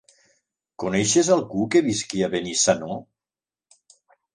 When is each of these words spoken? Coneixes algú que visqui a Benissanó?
Coneixes 0.83 1.29
algú 1.37 1.67
que 1.77 1.85
visqui 1.91 2.27
a 2.29 2.33
Benissanó? 2.39 3.01